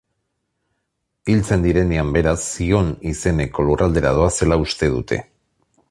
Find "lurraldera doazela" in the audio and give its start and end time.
3.69-4.63